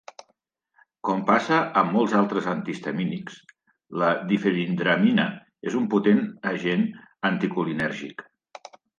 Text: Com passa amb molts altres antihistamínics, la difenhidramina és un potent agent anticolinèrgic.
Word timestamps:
Com 1.07 1.19
passa 1.25 1.57
amb 1.81 1.91
molts 1.97 2.13
altres 2.19 2.45
antihistamínics, 2.53 3.35
la 4.03 4.09
difenhidramina 4.31 5.25
és 5.73 5.75
un 5.81 5.85
potent 5.95 6.23
agent 6.53 6.87
anticolinèrgic. 7.31 8.25